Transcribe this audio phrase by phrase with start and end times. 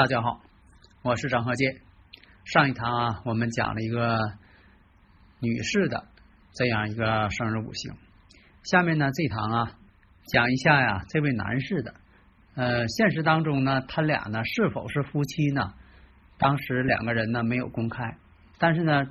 [0.00, 0.40] 大家好，
[1.02, 1.82] 我是张鹤剑。
[2.46, 4.18] 上一堂啊，我们讲了一个
[5.40, 6.06] 女士的
[6.54, 7.92] 这样一个生日五行。
[8.62, 9.72] 下面呢，这堂啊，
[10.32, 11.94] 讲一下呀，这位男士的。
[12.54, 15.74] 呃，现实当中呢，他俩呢是否是夫妻呢？
[16.38, 18.16] 当时两个人呢没有公开，
[18.56, 19.04] 但是呢，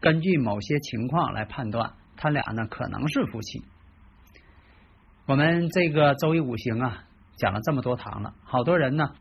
[0.00, 3.64] 根据某些情况来判断，他俩呢可能是夫妻。
[5.24, 7.04] 我们这个周易五行啊，
[7.38, 9.14] 讲了这么多堂了，好多人呢。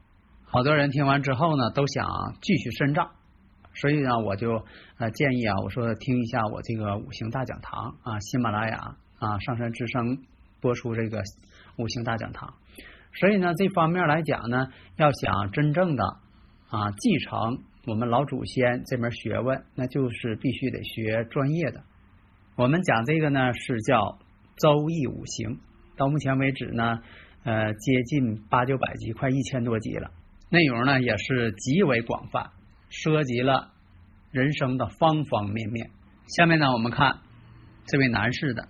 [0.52, 2.08] 好多人听完之后呢，都想
[2.42, 3.12] 继续深造，
[3.76, 4.66] 所以呢，我就
[4.98, 8.76] 呃建议啊，我说听一下我这个五行大讲堂啊，喜马拉雅
[9.20, 10.18] 啊，上山之声
[10.60, 11.22] 播出这个
[11.78, 12.56] 五行大讲堂。
[13.14, 16.04] 所以呢，这方面来讲呢，要想真正的
[16.70, 21.84] 啊继承我们老祖先这门学问，那就是必须得学专业的。
[22.56, 24.18] 我们讲这个呢，是叫
[24.58, 25.60] 周易五行，
[25.96, 27.02] 到目前为止呢，
[27.44, 30.10] 呃，接近八九百集，快一千多集了。
[30.50, 32.50] 内容呢也是极为广泛，
[32.90, 33.72] 涉及了
[34.32, 35.92] 人生的方方面面。
[36.36, 37.20] 下面呢，我们看
[37.86, 38.68] 这位男士的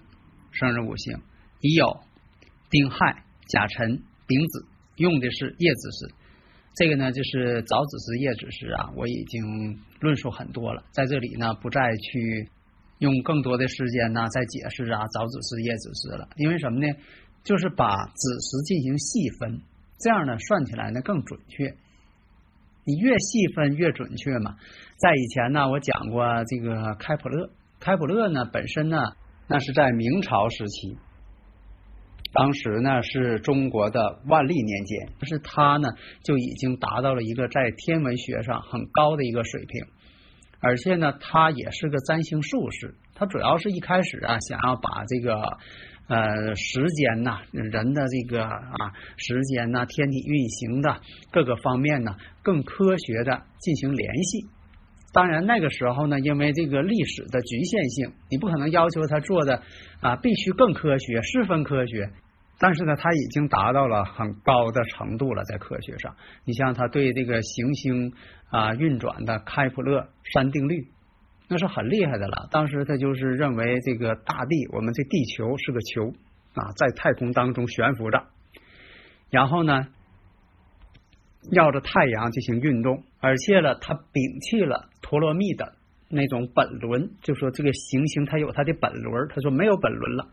[0.51, 1.21] 生日五行：
[1.61, 2.01] 乙酉、
[2.69, 4.65] 丁亥、甲辰、丙子，
[4.97, 6.13] 用的是夜子时。
[6.75, 12.49] 这个呢，就是早子时、夜子时啊，我已经论述很多了，在这里呢，不再去
[12.99, 16.29] 用更多的时间呢，再解释啊早子时、夜子时了。
[16.35, 16.87] 因为什么呢？
[17.43, 19.61] 就是把子时进行细分。
[19.99, 21.75] 这样呢，算起来呢更准确。
[22.85, 24.55] 你越细分越准确嘛。
[24.97, 27.51] 在以前呢，我讲过这个开普勒。
[27.79, 28.97] 开普勒呢，本身呢，
[29.47, 30.97] 那是在明朝时期，
[32.33, 35.89] 当时呢是中国的万历年间，但是他呢
[36.23, 39.85] 就已经达到了一个在天文学上很高的一个水平，
[40.59, 42.95] 而且呢，他也是个占星术士。
[43.13, 45.57] 他主要是一开始啊，想要把这个。
[46.09, 50.99] 呃，时间呐，人的这个啊，时间呐，天体运行的
[51.31, 54.47] 各个方面呢，更科学的进行联系。
[55.13, 59.61] 当然，那个时候呢，因为这个历史的局限性，你不可能要求他做的
[60.01, 62.09] 啊，必须更科学，十分科学。
[62.59, 66.15] 但是呢，他已经达到了很高的程度了，在科学上。
[66.43, 68.13] 你像他对这个行星
[68.49, 70.87] 啊运转的开普勒三定律。
[71.51, 72.47] 那是很厉害的了。
[72.51, 76.13] 当时他就是认为这个大地，我们这地球是个球
[76.53, 78.27] 啊，在太空当中悬浮着。
[79.31, 79.87] 然后呢，
[81.51, 85.73] 绕着太阳进行运动，而且呢，他摒弃了陀罗密的
[86.07, 90.27] 那种本轮，就说这个行星它有它的本轮，他说没有本轮了，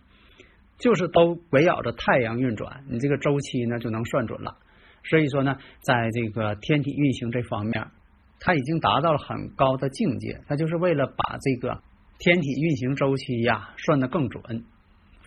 [0.78, 4.58] 就是都围绕着太阳运转，你这个周期呢就能算准了。
[5.02, 7.88] 所以说呢，在这个天体运行这方面。
[8.40, 11.82] 他已经达到了很高的境界，他就是为了把这个
[12.18, 14.42] 天体运行周期呀算得更准，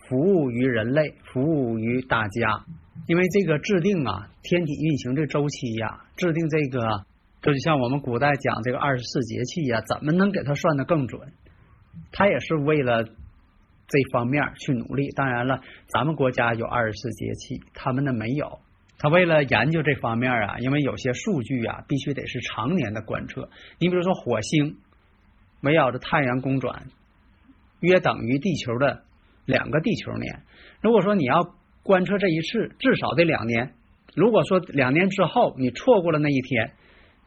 [0.07, 2.65] 服务于人类，服务于大家。
[3.07, 7.05] 因为这个制定啊天体运行的周期呀，制定这个，
[7.41, 11.21] 这就像我们古代讲这个二十四节气呀，怎么能给它算得更准？
[12.11, 15.09] 他也是为了这方面去努力。
[15.11, 18.59] 当然了，咱们国家有二十四节气，他们的没有。
[18.99, 23.49] 他为了研究这方面啊，因为有些数据啊，必须得是常年的观测。
[23.79, 24.77] 你比如说，火星
[25.61, 26.87] 围绕着太阳公转，
[27.79, 29.03] 约等于地球的
[29.45, 30.41] 两个地球年。
[30.81, 33.73] 如果说你要观测这一次，至少得两年。
[34.15, 36.73] 如果说两年之后你错过了那一天，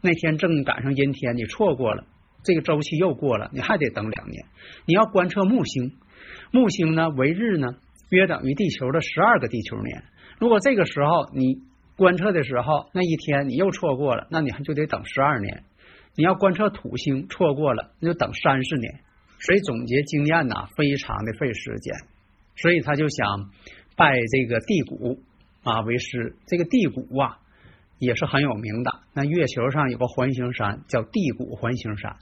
[0.03, 2.05] 那天正赶上阴天，你错过了，
[2.45, 4.45] 这个周期又过了，你还得等两年。
[4.85, 5.93] 你要观测木星，
[6.51, 7.77] 木星呢为日呢，
[8.11, 10.05] 约等于地球的十二个地球年。
[10.39, 11.63] 如果这个时候你
[12.03, 15.63] 观测的时候那一天你又错过了，那你还就得等十二年。
[16.17, 18.99] 你要观测土星错过了，那就等三十年。
[19.39, 21.95] 所以总结经验呐，非常的费时间。
[22.57, 23.53] 所以他就想
[23.95, 25.21] 拜这个地谷
[25.63, 26.35] 啊为师。
[26.49, 27.39] 这个地谷啊
[28.01, 28.91] 也是很有名的。
[29.15, 32.17] 那月球上有个环形山叫地谷环形山。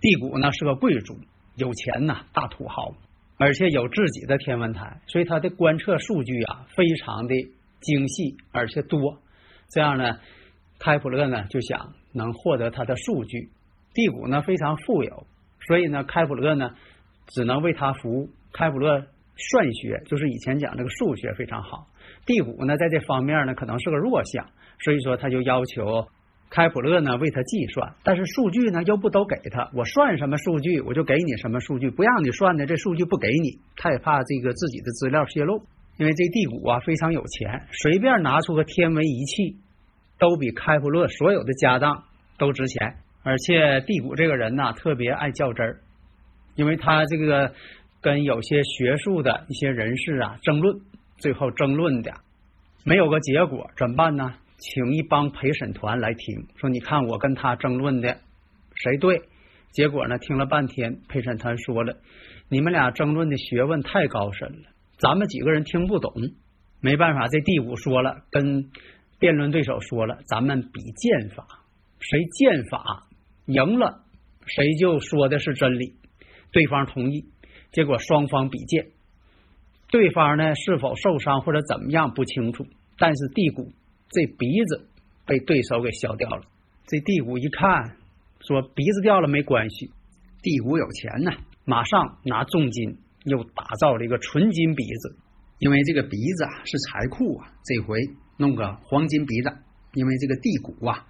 [0.00, 1.18] 地谷呢是个贵族，
[1.56, 2.94] 有钱呐，大土豪，
[3.36, 7.34] 而且有自己的天文台，所以他的观测数据啊非常的。
[7.78, 9.18] 精细而且多，
[9.68, 10.18] 这样呢，
[10.78, 13.50] 开普勒呢就想能获得他的数据，
[13.94, 15.26] 第谷呢非常富有，
[15.66, 16.70] 所以呢开普勒呢
[17.26, 18.30] 只能为他服务。
[18.52, 21.88] 开普勒算学就是以前讲这个数学非常好，
[22.24, 24.46] 第谷呢在这方面呢可能是个弱项，
[24.80, 26.06] 所以说他就要求
[26.48, 35.64] 开普勒呢为他计算，但是数据呢又不都给他，我算什么数据我就给你什么数据，不让你算的这数据不给你，他也怕这个自己的资料泄露，
[35.96, 39.56] 因为这地谷啊非常有钱，随便拿出个天文仪器
[40.18, 42.04] 都比开普勒所有的家当
[42.38, 45.80] 都值钱，而且地谷这个人呢特别爱较真儿，
[46.54, 47.52] 因为他这个。
[48.02, 50.80] 跟有些学术的一些人士啊争论，
[51.16, 52.12] 最后争论的
[52.84, 54.34] 没有个结果，怎么办呢？
[54.58, 58.18] 请一帮陪审团来听，说你看我跟他争论的
[58.76, 59.22] 谁对？
[59.72, 61.96] 结果呢，听了半天，陪审团说了，
[62.48, 66.12] 你们俩争论的学问太高深了，咱们几个人听不懂。
[66.80, 68.70] 没办法，这第五说了，跟
[69.18, 71.46] 辩论对手说了，咱们比剑法，
[71.98, 73.08] 谁剑法
[73.46, 74.04] 赢了，
[74.46, 75.94] 谁就说的是真理。
[76.52, 77.24] 对方同意。
[77.72, 78.86] 结果双方比剑，
[79.90, 82.66] 对方呢是否受伤或者怎么样不清楚，
[82.96, 83.72] 但是地谷
[84.08, 84.88] 这鼻子
[85.26, 86.42] 被对手给削掉了。
[86.86, 87.96] 这地谷一看，
[88.40, 89.90] 说鼻子掉了没关系，
[90.42, 91.32] 地谷有钱呢，
[91.64, 95.16] 马上拿重金又打造了一个纯金鼻子，
[95.58, 98.00] 因为这个鼻子啊是财库啊，这回
[98.36, 99.52] 弄个黄金鼻子，
[99.94, 101.06] 因为这个地谷啊，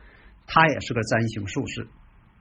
[0.47, 1.87] 他也是个占星术士。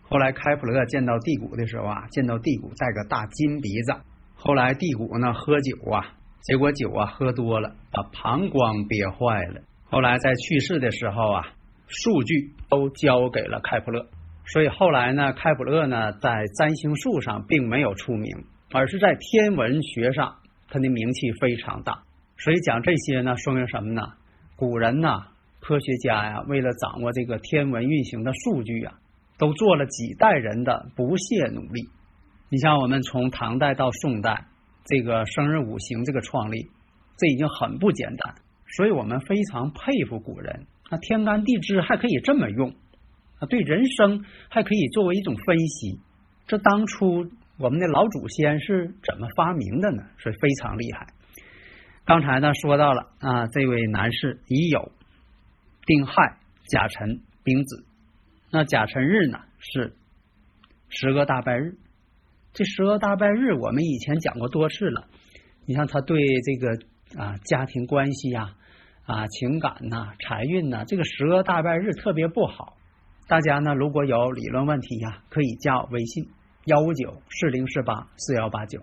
[0.01, 3.95] 后来开普勒见到地谷的时候啊，见到地谷带个大金鼻子。
[4.36, 6.13] 后来地谷呢喝酒啊，
[6.44, 9.62] 结果酒啊喝多了，把膀胱憋坏了。
[9.86, 11.48] 后来在去世的时候啊，
[11.88, 14.07] 数据都交给了开普勒。
[14.45, 20.35] 所以后来呢，开普勒呢在占星术上并没有出名，而是在天文学上
[20.69, 22.03] 他的名气非常大。
[22.38, 24.01] 所以讲这些呢，说明什么呢？
[24.56, 25.09] 古人呢，
[25.59, 28.94] 科学家呀，为了掌握这个天文运行的数据啊，
[29.38, 31.89] 都做了几代人的不懈努力。
[32.50, 34.45] 你像我们从唐代到宋代，
[34.85, 36.67] 这个生日五行这个创立，
[37.17, 38.35] 这已经很不简单，
[38.77, 40.67] 所以我们非常佩服古人。
[40.91, 42.69] 那天干地支还可以这么用，
[43.39, 46.00] 啊，对人生还可以作为一种分析。
[46.47, 47.25] 这当初
[47.57, 50.03] 我们的老祖先是怎么发明的呢？
[50.17, 51.07] 所以非常厉害。
[52.03, 54.91] 刚才呢说到了啊，这位男士乙酉、
[55.85, 56.37] 丁亥、
[56.67, 57.85] 甲辰、丙子，
[58.51, 59.93] 那甲辰日呢是
[60.89, 61.77] 十个大拜日。
[62.53, 65.07] 这十个大拜日，我们以前讲过多次了。
[65.65, 68.55] 你像他对这个啊家庭关系呀、
[69.05, 72.77] 啊情感呐、财运呐，这个十个大拜日特别不好。
[73.27, 76.27] 大家呢如果有理论问题呀，可以加我微信
[76.65, 78.81] 幺五九四零四八四幺八九，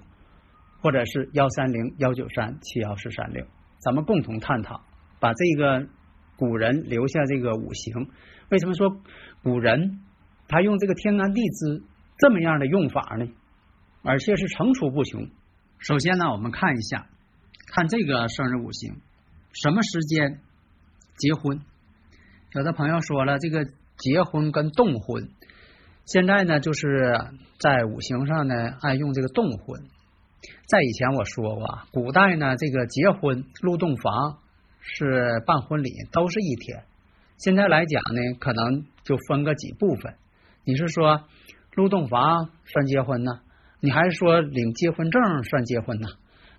[0.80, 3.44] 或者是幺三零幺九三七幺四三六，
[3.78, 4.82] 咱们共同探讨，
[5.18, 5.88] 把这个
[6.36, 8.08] 古人留下这个五行。
[8.50, 9.02] 为什么说
[9.42, 10.00] 古人
[10.46, 11.82] 他用这个天干地支
[12.18, 13.26] 这么样的用法呢？
[14.02, 15.28] 而且是层出不穷。
[15.78, 17.08] 首先呢，我们看一下，
[17.66, 19.00] 看这个生日五行，
[19.52, 20.40] 什么时间
[21.16, 21.60] 结婚？
[22.52, 23.64] 有的朋友说了，这个
[23.96, 25.30] 结婚跟动婚，
[26.04, 27.18] 现在呢，就是
[27.58, 29.82] 在五行上呢，爱用这个动婚。
[30.66, 34.38] 在以前我说过，古代呢，这个结婚入洞房
[34.80, 36.84] 是办婚礼都是一天。
[37.38, 40.14] 现在来讲呢，可能就分个几部分。
[40.64, 41.24] 你是说
[41.74, 43.40] 入洞房算结婚呢？
[43.80, 46.08] 你还是说领结婚证算结婚呢？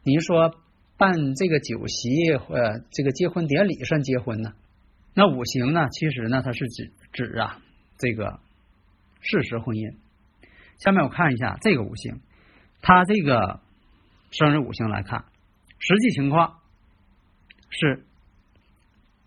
[0.04, 0.54] 你是说
[0.98, 4.54] 办这个酒席呃这个结婚典礼算结婚呢？
[5.14, 5.88] 那五行呢？
[5.92, 7.60] 其实呢，它是指指啊
[7.98, 8.40] 这个
[9.24, 9.96] 事实婚姻。
[10.78, 12.22] 下面我看一下这个五行，
[12.82, 13.62] 它这个
[14.30, 15.26] 生日五行来看，
[15.80, 16.60] 实际情况
[17.70, 18.06] 是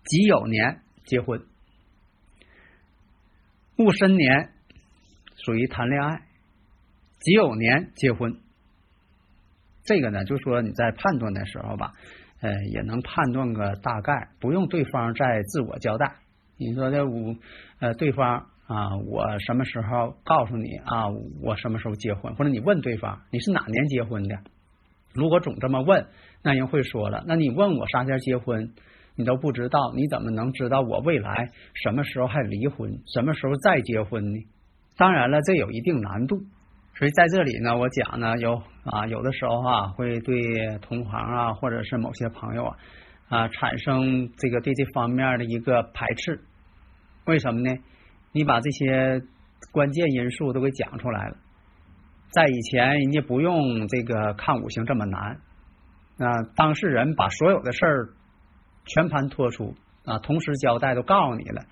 [0.05, 1.45] 己酉年结婚，
[3.75, 4.53] 戊申年
[5.35, 6.21] 属于谈恋爱。
[7.19, 8.39] 己酉年结婚，
[9.83, 11.93] 这个呢，就说你在判断的时候吧，
[12.39, 16.17] 呃，也能判断个大概，不用对方再自我交代。
[16.57, 17.35] 你说这五
[17.79, 21.07] 呃，对方啊，我什么时候告诉你啊？
[21.41, 22.35] 我什么时候结婚？
[22.35, 24.35] 或者你问对方你是哪年结婚的？
[25.13, 26.05] 如果总这么问，
[26.43, 28.73] 那人会说了，那你问我啥天结婚，
[29.15, 34.39] 你都不知道，你怎么能知道我未来什么时候还离婚，什么时候再结婚呢？
[34.97, 36.41] 当然了，这有一定难度。
[36.95, 42.77] 所以在这里呢，我讲呢，有啊，有的时候啊，会对同行啊，或者是某些朋友啊，
[43.29, 46.41] 啊，产生这个对这方面的一个排斥。
[47.25, 47.75] 为什么呢？
[48.31, 49.21] 你把这些
[49.71, 51.37] 关键因素都给讲出来了。
[52.29, 55.39] 在以前，人家不用这个看五行这么难
[56.17, 58.09] 啊，当事人把所有的事儿
[58.85, 61.63] 全盘托出啊，同时交代都告诉你了，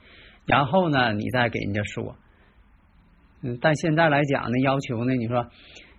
[0.45, 2.15] 然后呢，你再给人家说。
[3.41, 5.47] 嗯，但现在来讲呢，要求呢，你说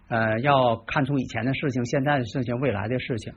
[0.08, 3.34] 呃，要看出以前的事情、现在的事情、未来的事情，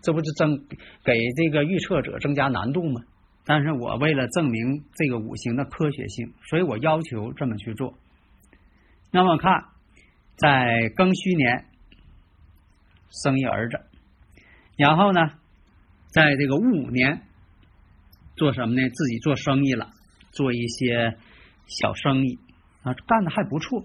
[0.00, 0.66] 这不是增
[1.04, 3.02] 给这个预测者增加难度吗？
[3.48, 7.98] 但是我为了证明这个五行的科学性，所以我要求这么去做。
[9.10, 9.64] 那么看，
[10.36, 11.64] 在庚戌年
[13.08, 13.80] 生一儿子，
[14.76, 15.30] 然后呢，
[16.08, 17.22] 在这个戊午年
[18.36, 18.86] 做什么呢？
[18.90, 19.92] 自己做生意了，
[20.30, 21.16] 做一些
[21.66, 22.38] 小生意
[22.82, 23.82] 啊，干的还不错。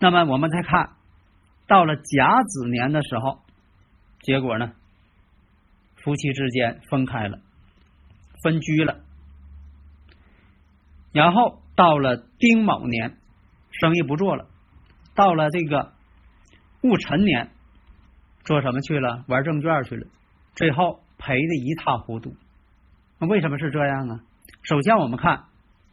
[0.00, 0.92] 那么我们再看
[1.66, 3.42] 到了甲子年的时候，
[4.22, 4.72] 结果呢，
[5.96, 7.38] 夫妻之间分开了，
[8.42, 9.00] 分居了。
[11.12, 13.16] 然后到了丁卯年。
[13.78, 14.46] 生意不做了，
[15.14, 15.92] 到了这个
[16.80, 17.50] 戊辰年，
[18.42, 19.22] 做什么去了？
[19.28, 20.06] 玩证券去了，
[20.54, 22.34] 最后赔的一塌糊涂。
[23.18, 24.20] 那为什么是这样啊？
[24.62, 25.44] 首先我们看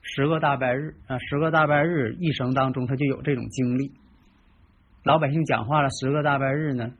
[0.01, 3.91] 十个大白日啊，十个大白日一生当中他就有这种经历。
[5.03, 6.93] 老百姓讲话了，十个大白日呢，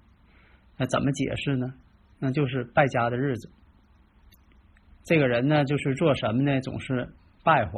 [0.75, 1.67] 那怎么解释呢？
[2.19, 3.49] 那就是败家的日子。
[5.03, 6.59] 这个人呢，就是做什么呢？
[6.61, 7.71] 总是败坏。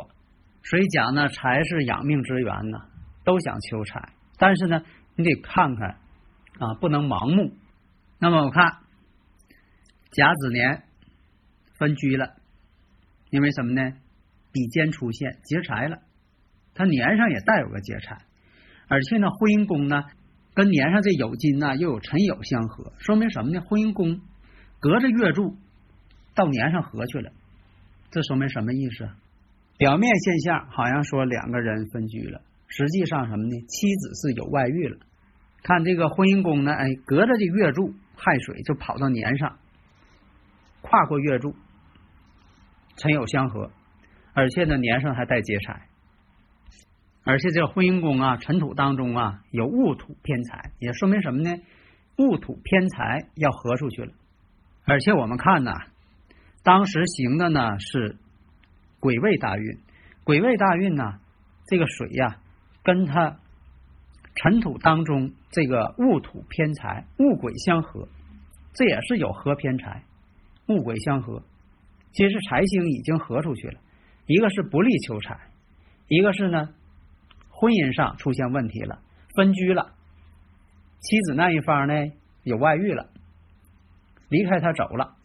[0.63, 2.79] 所以讲呢，财是养命之源呢。
[3.24, 4.84] 都想求财，但是呢，
[5.15, 5.98] 你得看看
[6.60, 7.55] 啊，不能盲目。
[8.20, 8.72] 那么我看
[10.12, 10.84] 甲子年
[11.79, 12.36] 分居了，
[13.32, 13.94] 因为什么呢？
[14.51, 15.98] 比肩出现劫财了，
[16.75, 18.20] 他年上也带有个劫财，
[18.88, 20.03] 而且呢，婚姻宫呢
[20.53, 23.60] 跟年上这酉金呢又有辰酉相合，说明什么呢？
[23.62, 24.22] 婚姻宫
[24.79, 25.58] 隔着月柱
[26.35, 27.31] 到年上合去了，
[28.11, 29.09] 这说明什么意思？
[29.77, 32.41] 表面现象好像说两个人分居了。
[32.67, 33.51] 实际上什么呢？
[33.67, 34.97] 妻子是有外遇了。
[35.63, 39.57] 看这个婚姻宫呢，哎，隔着这月柱亥水就跑到年上，
[40.81, 41.55] 跨过月柱，
[42.97, 43.71] 辰酉相合，
[44.33, 45.87] 而且呢年上还带劫财，
[47.23, 51.49] 而且这个婚姻宫啊，尘土当中啊有戊土偏财，也说明什么呢？
[52.17, 54.13] 戊土偏财要合出去了。
[54.85, 55.71] 而且我们看呢，
[56.65, 58.17] 当时行的呢是
[59.00, 59.79] 癸未大运，
[60.25, 61.22] 癸未大运呢，
[61.67, 62.41] 这个水呀。
[62.84, 63.39] 跟他
[64.36, 68.07] 尘土当中这个戊土偏财，戊癸相合，
[68.75, 70.03] 这也是有合偏财，
[70.67, 71.41] 戊癸相合，
[72.12, 73.79] 其实财星已经合出去了，
[74.27, 75.36] 一个是不利求财，
[76.07, 76.75] 一个是呢
[77.50, 79.00] 婚姻上出现问题了，
[79.36, 79.95] 分居了，
[81.00, 81.93] 妻子那一方呢
[82.43, 83.10] 有外遇了，
[84.29, 85.15] 离开他走了，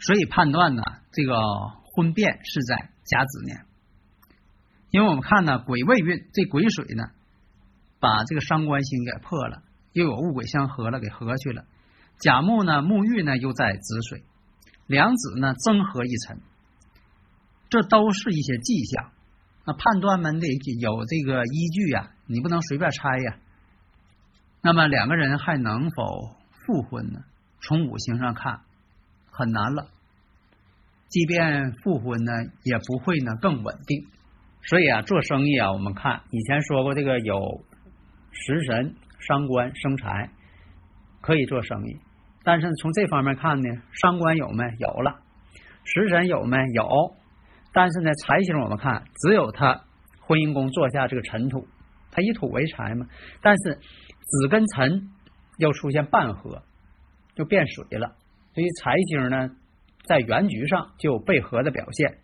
[0.00, 1.34] 所以判断呢这个
[1.94, 3.66] 婚变是在甲子年。
[4.90, 7.04] 因为我们看呢，癸未运这癸水呢，
[8.00, 11.64] 把这个伤官星给破了，又有戊癸相合了，给合去了。
[12.18, 14.24] 甲木呢，沐浴呢又在子水，
[14.86, 16.40] 两子呢增合一辰，
[17.68, 19.12] 这都是一些迹象。
[19.64, 20.48] 那判断们得
[20.80, 23.38] 有这个依据呀，你不能随便猜呀。
[24.60, 27.20] 那么两个人还能否复婚呢？
[27.62, 28.62] 从五行上看，
[29.40, 29.88] 很难了。
[31.08, 32.32] 即便复婚呢，
[32.62, 34.06] 也不会呢更稳定。
[34.62, 37.64] 所以啊，做生意啊，我们看以前说过，这个有
[38.30, 40.30] 食神伤官生财，
[41.22, 41.96] 可以做生意。
[42.44, 45.18] 但是从这方面看呢，伤官有没有了？
[45.84, 47.16] 食神有没有？
[47.72, 49.82] 但是呢，财星我们看只有他
[50.20, 51.66] 婚姻宫坐下这个尘土，
[52.12, 53.06] 他以土为财嘛。
[53.40, 55.10] 但是子跟辰
[55.56, 56.62] 又出现半合，
[57.34, 58.14] 就变水了。
[58.54, 59.50] 所以财星呢，
[60.04, 62.18] 在原局上就有背合的表现，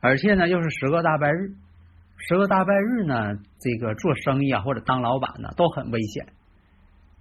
[0.00, 1.54] 而且呢，又是十个大拜日。
[2.20, 6.26] 十个大拜日呢，这个做生意啊或者当老板呢都很危险。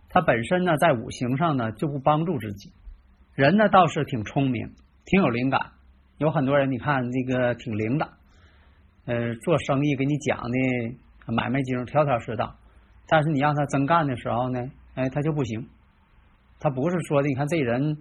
[0.09, 2.71] 他本身呢在五行上呢就不帮助自己。
[3.35, 4.71] 人呢倒是挺聪明，
[5.05, 5.73] 挺有灵感。
[6.17, 8.09] 有很多人你看这个挺灵的，
[9.05, 12.55] 呃，做生意给你讲的买卖经条条是道。
[13.07, 15.69] 但是你让他真干的时候呢，哎，他就不行。
[16.59, 17.99] 他不是说的，你看这人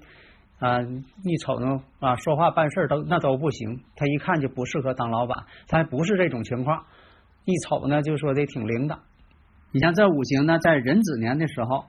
[0.59, 3.83] 啊，一瞅呢啊，说话办事都那都不行。
[3.95, 5.45] 他一看就不适合当老板。
[5.69, 6.87] 他还不是这种情况。
[7.45, 8.99] 一瞅呢，就说的挺灵的。
[9.73, 11.85] 你像这五行呢，在壬子年的时候，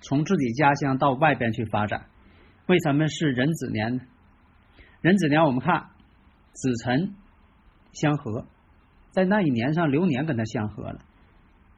[0.00, 2.06] 从自己家乡到外边去发展。
[2.66, 4.02] 为什么是壬子年呢？
[5.00, 5.90] 壬子年我们看
[6.52, 7.14] 子辰
[7.92, 8.46] 相合，
[9.10, 10.98] 在那一年上流年跟他相合了，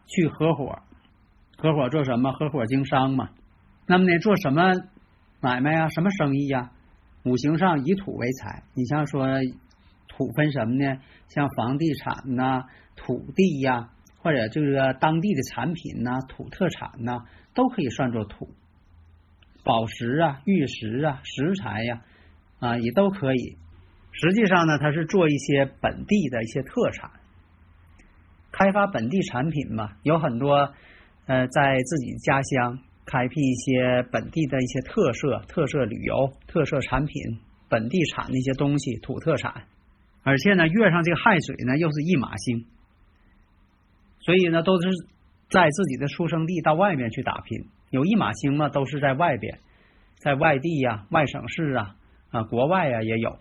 [0.07, 0.79] 去合伙，
[1.59, 2.33] 合伙做什么？
[2.33, 3.29] 合伙经商嘛。
[3.87, 4.73] 那么呢，做什么
[5.45, 5.89] 买卖啊？
[5.91, 6.73] 什么生意呀？
[7.25, 8.63] 五行上以土为财。
[8.75, 9.27] 你像说。
[10.17, 11.01] 土分什么呢？
[11.27, 13.91] 像房地产呐、土地呀，
[14.23, 18.49] 或者这个当地的产品呐、土特产呐，都可以算作土。
[19.65, 22.03] 宝石啊、玉石啊、石材呀
[22.61, 23.57] 啊，也都可以。
[24.13, 27.11] 实际上呢，它是做一些本地的一些特产。
[28.53, 30.73] 开发本地产品嘛，有很多
[31.27, 39.65] 呃在自己家乡开辟一些本地的一些特色、特色旅游、特色产品、本地产的一些东西、土特产，
[40.23, 42.67] 而且呢，月上这个亥水呢又是一马星，
[44.21, 44.89] 所以呢都是
[45.51, 47.67] 在自己的出生地到外面去打拼。
[47.91, 49.59] 有一马星嘛，都是在外边，
[50.17, 51.97] 在外地呀、外省市啊、
[52.31, 53.39] 啊国外啊也有。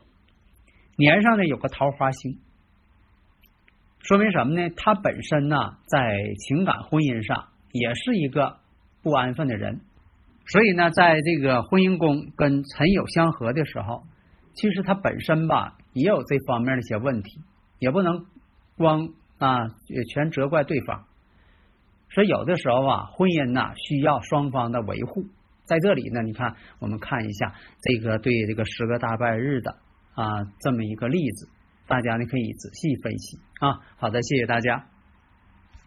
[0.96, 2.38] 年上呢有个桃花星。
[4.02, 4.70] 说明什么呢？
[4.76, 8.58] 他本身呢，在情感婚姻上也是一个
[9.04, 9.82] 不安分的人，
[10.48, 14.04] 所以呢，在这个婚姻宫跟辰酉相合的时候，
[14.56, 17.42] 其实他本身吧也有这方面的一些问题，
[17.80, 18.26] 也不能
[18.78, 19.68] 光啊
[20.14, 21.06] 全责怪对方。
[22.10, 25.26] 所以有的时候啊，婚姻呐需要双方的维护。
[25.66, 29.72] 在这里呢，你看，我们看一下这个对这个十个大拜日的
[30.14, 31.50] 啊这么一个例子。
[31.88, 33.80] 大家呢可以仔细分析啊。
[33.98, 34.93] 好的，谢谢大家。